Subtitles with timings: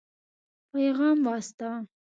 [0.71, 1.79] پيغام واستاوه.